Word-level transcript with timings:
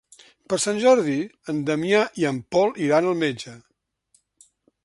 Per 0.53 0.57
Sant 0.63 0.79
Jordi 0.83 1.17
en 1.53 1.59
Damià 1.69 2.01
i 2.23 2.27
en 2.31 2.41
Pol 2.57 2.75
iran 2.89 3.11
al 3.13 3.23
metge. 3.25 3.57